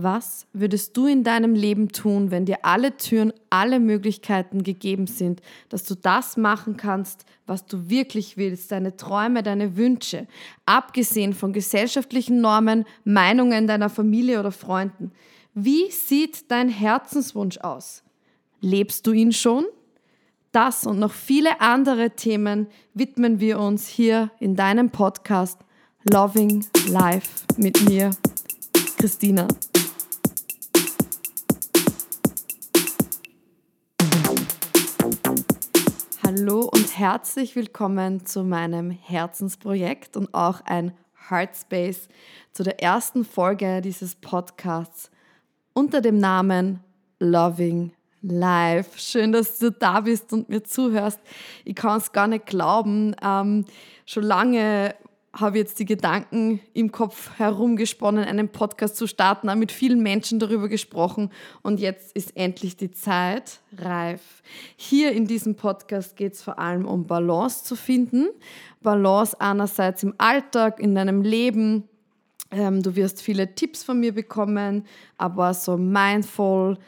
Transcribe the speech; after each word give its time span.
Was 0.00 0.46
würdest 0.52 0.96
du 0.96 1.06
in 1.06 1.24
deinem 1.24 1.56
Leben 1.56 1.88
tun, 1.88 2.30
wenn 2.30 2.44
dir 2.44 2.58
alle 2.62 2.96
Türen, 2.96 3.32
alle 3.50 3.80
Möglichkeiten 3.80 4.62
gegeben 4.62 5.08
sind, 5.08 5.42
dass 5.70 5.82
du 5.82 5.96
das 5.96 6.36
machen 6.36 6.76
kannst, 6.76 7.24
was 7.46 7.66
du 7.66 7.90
wirklich 7.90 8.36
willst, 8.36 8.70
deine 8.70 8.96
Träume, 8.96 9.42
deine 9.42 9.76
Wünsche, 9.76 10.28
abgesehen 10.66 11.32
von 11.32 11.52
gesellschaftlichen 11.52 12.40
Normen, 12.40 12.84
Meinungen 13.02 13.66
deiner 13.66 13.90
Familie 13.90 14.38
oder 14.38 14.52
Freunden? 14.52 15.10
Wie 15.52 15.90
sieht 15.90 16.48
dein 16.52 16.68
Herzenswunsch 16.68 17.58
aus? 17.58 18.04
Lebst 18.60 19.04
du 19.04 19.10
ihn 19.10 19.32
schon? 19.32 19.64
Das 20.52 20.86
und 20.86 21.00
noch 21.00 21.12
viele 21.12 21.60
andere 21.60 22.10
Themen 22.10 22.68
widmen 22.94 23.40
wir 23.40 23.58
uns 23.58 23.88
hier 23.88 24.30
in 24.38 24.54
deinem 24.54 24.90
Podcast 24.90 25.58
Loving 26.08 26.64
Life 26.86 27.44
mit 27.56 27.88
mir, 27.88 28.12
Christina. 28.96 29.48
Hallo 36.30 36.68
und 36.70 36.98
herzlich 36.98 37.56
willkommen 37.56 38.26
zu 38.26 38.44
meinem 38.44 38.90
Herzensprojekt 38.90 40.14
und 40.14 40.34
auch 40.34 40.60
ein 40.66 40.92
Heartspace 41.30 42.06
zu 42.52 42.64
der 42.64 42.82
ersten 42.82 43.24
Folge 43.24 43.80
dieses 43.80 44.14
Podcasts 44.14 45.10
unter 45.72 46.02
dem 46.02 46.18
Namen 46.18 46.80
Loving 47.18 47.92
Life. 48.20 48.98
Schön, 48.98 49.32
dass 49.32 49.58
du 49.58 49.72
da 49.72 50.02
bist 50.02 50.30
und 50.34 50.50
mir 50.50 50.62
zuhörst. 50.62 51.18
Ich 51.64 51.74
kann 51.74 51.96
es 51.96 52.12
gar 52.12 52.26
nicht 52.26 52.44
glauben. 52.44 53.16
Ähm, 53.22 53.64
schon 54.04 54.24
lange 54.24 54.96
habe 55.32 55.58
jetzt 55.58 55.78
die 55.78 55.84
Gedanken 55.84 56.60
im 56.72 56.90
Kopf 56.90 57.30
herumgesponnen, 57.38 58.24
einen 58.24 58.48
Podcast 58.48 58.96
zu 58.96 59.06
starten, 59.06 59.50
habe 59.50 59.60
mit 59.60 59.72
vielen 59.72 60.02
Menschen 60.02 60.38
darüber 60.38 60.68
gesprochen 60.68 61.30
und 61.62 61.80
jetzt 61.80 62.16
ist 62.16 62.36
endlich 62.36 62.76
die 62.76 62.90
Zeit 62.90 63.60
reif. 63.76 64.42
Hier 64.76 65.12
in 65.12 65.26
diesem 65.26 65.54
Podcast 65.54 66.16
geht 66.16 66.32
es 66.32 66.42
vor 66.42 66.58
allem 66.58 66.86
um 66.86 67.06
Balance 67.06 67.64
zu 67.64 67.76
finden. 67.76 68.28
Balance 68.80 69.38
einerseits 69.40 70.02
im 70.02 70.14
Alltag, 70.18 70.80
in 70.80 70.94
deinem 70.94 71.22
Leben. 71.22 71.84
Ähm, 72.50 72.82
du 72.82 72.96
wirst 72.96 73.20
viele 73.20 73.54
Tipps 73.54 73.84
von 73.84 74.00
mir 74.00 74.14
bekommen, 74.14 74.86
aber 75.18 75.52
so 75.52 75.76
mindful, 75.76 76.78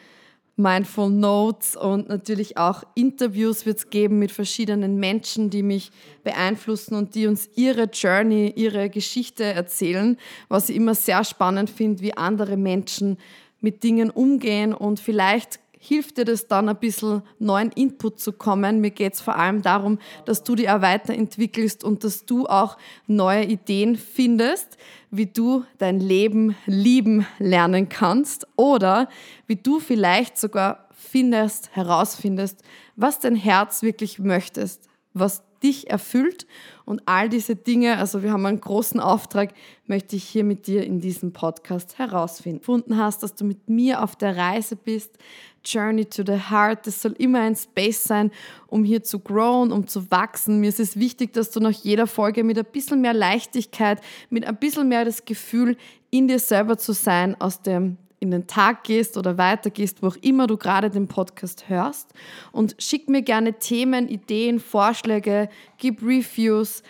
Mindful 0.61 1.11
Notes 1.11 1.77
und 1.77 2.09
natürlich 2.09 2.57
auch 2.57 2.83
Interviews 2.95 3.67
wird 3.67 3.79
es 3.79 3.91
geben 3.91 4.19
mit 4.19 4.31
verschiedenen 4.31 4.97
Menschen, 4.97 5.51
die 5.51 5.63
mich 5.63 5.91
beeinflussen 6.23 6.95
und 6.95 7.15
die 7.15 7.27
uns 7.27 7.49
ihre 7.57 7.85
Journey, 7.85 8.53
ihre 8.55 8.91
Geschichte 8.91 9.45
erzählen, 9.45 10.17
was 10.49 10.69
ich 10.69 10.77
immer 10.77 10.95
sehr 10.95 11.25
spannend 11.25 11.71
finde, 11.71 12.03
wie 12.03 12.17
andere 12.17 12.57
Menschen 12.57 13.19
mit 13.61 13.83
Dingen 13.83 14.11
umgehen 14.11 14.73
und 14.75 15.01
vielleicht 15.01 15.61
hilft 15.83 16.19
dir 16.19 16.27
das 16.27 16.47
dann 16.47 16.69
ein 16.69 16.77
bisschen 16.77 17.23
neuen 17.39 17.73
Input 17.73 18.21
zu 18.21 18.33
kommen. 18.33 18.81
Mir 18.81 18.91
geht 18.91 19.15
es 19.15 19.23
vor 19.23 19.37
allem 19.37 19.63
darum, 19.63 19.99
dass 20.27 20.45
du 20.45 20.55
dich 20.55 20.69
auch 20.69 20.83
weiterentwickelst 20.83 21.83
und 21.83 22.05
dass 22.05 22.27
du 22.27 22.47
auch 22.47 22.77
neue 23.07 23.45
Ideen 23.45 23.97
findest, 23.97 24.77
wie 25.11 25.25
du 25.25 25.65
dein 25.79 25.99
Leben 25.99 26.55
lieben 26.67 27.27
lernen 27.39 27.89
kannst 27.89 28.47
oder 28.57 29.09
wie 29.47 29.57
du 29.57 29.81
vielleicht 29.81 30.37
sogar 30.37 30.87
findest, 30.93 31.75
herausfindest, 31.75 32.63
was 32.95 33.19
dein 33.19 33.35
Herz 33.35 33.83
wirklich 33.83 34.19
möchtest, 34.19 34.90
was 35.13 35.43
dich 35.63 35.91
erfüllt 35.91 36.47
und 36.85 37.03
all 37.07 37.29
diese 37.29 37.55
Dinge, 37.55 37.99
also 37.99 38.23
wir 38.23 38.33
haben 38.33 38.47
einen 38.47 38.61
großen 38.61 38.99
Auftrag, 38.99 39.53
möchte 39.87 40.17
ich 40.17 40.25
hier 40.25 40.45
mit 40.45 40.67
dir 40.67 40.85
in 40.85 41.01
diesem 41.01 41.33
Podcast 41.33 41.99
herausfinden. 41.99 42.61
Gefunden 42.61 42.97
hast, 42.97 43.23
dass 43.23 43.35
du 43.35 43.45
mit 43.45 43.69
mir 43.69 44.03
auf 44.03 44.17
der 44.17 44.37
Reise 44.37 44.77
bist, 44.77 45.19
Journey 45.65 46.07
to 46.07 46.23
the 46.27 46.51
Heart, 46.51 46.87
das 46.87 47.03
soll 47.03 47.13
immer 47.19 47.41
ein 47.41 47.55
Space 47.55 48.05
sein, 48.05 48.31
um 48.69 48.85
hier 48.85 49.03
zu 49.03 49.19
growen, 49.19 49.73
um 49.73 49.87
zu 49.87 50.11
wachsen. 50.11 50.61
Mir 50.61 50.71
ist 50.71 50.81
es 50.81 50.99
wichtig, 50.99 51.35
dass 51.35 51.51
du 51.51 51.61
nach 51.61 51.71
jeder 51.71 52.07
Folge 52.07 52.45
mit 52.45 52.59
ein 52.59 52.65
bisschen 52.65 53.03
mehr 53.03 53.13
Leichtigkeit, 53.13 54.01
mit 54.31 54.47
ein 54.47 54.57
bisschen 54.57 54.89
mehr 54.89 55.05
das 55.05 55.27
Gefühl, 55.27 55.77
in 56.11 56.29
dir 56.29 56.39
selber 56.39 56.79
zu 56.79 56.93
sein, 56.93 57.39
aus 57.39 57.61
dem 57.61 57.99
in 58.21 58.31
den 58.31 58.47
Tag 58.47 58.85
gehst 58.85 59.17
oder 59.17 59.39
weitergehst, 59.39 60.03
wo 60.03 60.09
auch 60.09 60.17
immer 60.17 60.47
du 60.47 60.57
gerade 60.57 60.91
den 60.91 61.09
Podcast 61.09 61.69
hörst. 61.69 62.13
Und 62.53 62.77
schick 62.79 63.09
mir 63.09 63.23
gerne 63.23 63.55
Themen, 63.55 64.09
Ideen, 64.09 64.61
Vorschläge, 64.61 65.49
gib 65.79 66.03
Reviews, 66.03 66.83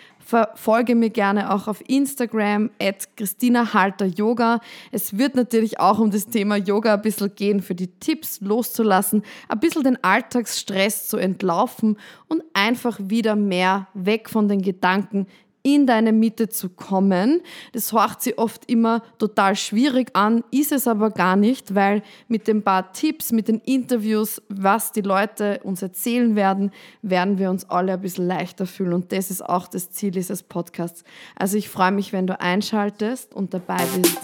folge 0.55 0.95
mir 0.95 1.09
gerne 1.09 1.53
auch 1.53 1.67
auf 1.67 1.81
Instagram 1.87 2.69
at 2.81 3.15
Christina 3.17 3.73
Halter 3.73 4.05
Yoga. 4.05 4.59
Es 4.91 5.17
wird 5.17 5.35
natürlich 5.35 5.79
auch 5.79 5.99
um 5.99 6.11
das 6.11 6.27
Thema 6.27 6.57
Yoga 6.57 6.95
ein 6.95 7.01
bisschen 7.01 7.33
gehen, 7.35 7.61
für 7.61 7.75
die 7.75 7.87
Tipps 7.87 8.41
loszulassen, 8.41 9.23
ein 9.47 9.59
bisschen 9.59 9.83
den 9.83 10.03
Alltagsstress 10.03 11.07
zu 11.07 11.17
entlaufen 11.17 11.97
und 12.27 12.43
einfach 12.53 12.99
wieder 13.01 13.35
mehr 13.35 13.87
weg 13.93 14.29
von 14.29 14.47
den 14.47 14.61
Gedanken 14.61 15.27
in 15.63 15.85
deine 15.87 16.11
Mitte 16.11 16.49
zu 16.49 16.69
kommen. 16.69 17.41
Das 17.73 17.93
hört 17.93 18.21
sich 18.21 18.37
oft 18.37 18.69
immer 18.69 19.01
total 19.17 19.55
schwierig 19.55 20.09
an, 20.13 20.43
ist 20.51 20.71
es 20.71 20.87
aber 20.87 21.11
gar 21.11 21.35
nicht, 21.35 21.75
weil 21.75 22.01
mit 22.27 22.47
den 22.47 22.63
paar 22.63 22.93
Tipps, 22.93 23.31
mit 23.31 23.47
den 23.47 23.59
Interviews, 23.59 24.41
was 24.49 24.91
die 24.91 25.01
Leute 25.01 25.59
uns 25.63 25.81
erzählen 25.81 26.35
werden, 26.35 26.71
werden 27.01 27.37
wir 27.37 27.49
uns 27.49 27.69
alle 27.69 27.93
ein 27.93 28.01
bisschen 28.01 28.27
leichter 28.27 28.65
fühlen. 28.65 28.93
Und 28.93 29.11
das 29.11 29.31
ist 29.31 29.43
auch 29.43 29.67
das 29.67 29.91
Ziel 29.91 30.11
dieses 30.11 30.43
Podcasts. 30.43 31.03
Also 31.35 31.57
ich 31.57 31.69
freue 31.69 31.91
mich, 31.91 32.13
wenn 32.13 32.27
du 32.27 32.39
einschaltest 32.39 33.33
und 33.33 33.53
dabei 33.53 33.83
bist. 33.95 34.17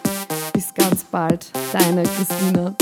Bis 0.53 0.73
ganz 0.73 1.03
bald, 1.03 1.51
deine 1.71 2.03
Christina. 2.03 2.75